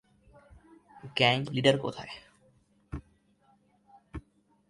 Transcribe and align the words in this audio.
Gang 1.17 1.37
leader 1.51 1.75
কোথায়? 1.77 2.13